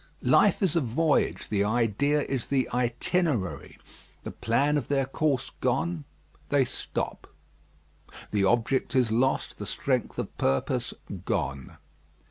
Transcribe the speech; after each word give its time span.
Life 0.23 0.63
is 0.63 0.75
a 0.75 0.81
voyage; 0.81 1.47
the 1.49 1.63
idea 1.63 2.23
is 2.23 2.47
the 2.47 2.67
itinerary. 2.73 3.77
The 4.23 4.31
plan 4.31 4.75
of 4.75 4.87
their 4.87 5.05
course 5.05 5.51
gone, 5.61 6.05
they 6.49 6.65
stop. 6.65 7.27
The 8.31 8.43
object 8.43 8.95
is 8.95 9.11
lost, 9.11 9.59
the 9.59 9.67
strength 9.67 10.17
of 10.17 10.35
purpose 10.39 10.95
gone. 11.25 11.77